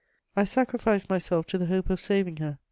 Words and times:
I 0.35 0.45
sacrificed 0.45 1.11
myself 1.11 1.45
to 1.49 1.59
the 1.59 1.67
hope 1.67 1.91
of 1.91 2.01
saving 2.01 2.37
her. 2.37 2.57